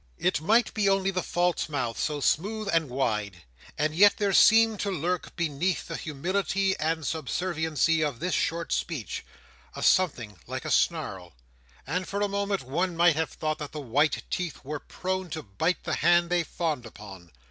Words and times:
It 0.17 0.41
might 0.41 0.73
be 0.73 0.89
only 0.89 1.11
the 1.11 1.21
false 1.21 1.69
mouth, 1.69 1.99
so 1.99 2.21
smooth 2.21 2.67
and 2.73 2.89
wide; 2.89 3.43
and 3.77 3.93
yet 3.93 4.17
there 4.17 4.33
seemed 4.33 4.79
to 4.79 4.89
lurk 4.89 5.35
beneath 5.35 5.87
the 5.87 5.95
humility 5.95 6.75
and 6.79 7.05
subserviency 7.05 8.03
of 8.03 8.19
this 8.19 8.33
short 8.33 8.73
speech, 8.73 9.23
a 9.75 9.83
something 9.83 10.39
like 10.47 10.65
a 10.65 10.71
snarl; 10.71 11.33
and, 11.85 12.07
for 12.07 12.19
a 12.21 12.27
moment, 12.27 12.63
one 12.63 12.97
might 12.97 13.15
have 13.15 13.29
thought 13.29 13.59
that 13.59 13.73
the 13.73 13.79
white 13.79 14.23
teeth 14.31 14.61
were 14.65 14.79
prone 14.79 15.29
to 15.29 15.43
bite 15.43 15.83
the 15.83 15.93
hand 15.97 16.31
they 16.31 16.43
fawned 16.43 16.87
upon. 16.87 17.29